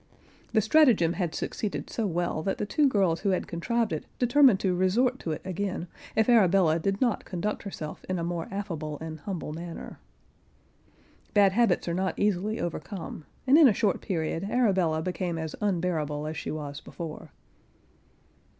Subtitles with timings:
[0.01, 3.93] [Pg 51] The stratagem had succeeded so well that the two girls who had contrived
[3.93, 5.85] it, determined to resort to it again,
[6.15, 9.99] if Arabella did not conduct herself in a more affable and humble manner.
[11.35, 16.25] Bad habits are not easily overcome, and in a short period Arabella became as unbearable
[16.25, 17.29] as she was before.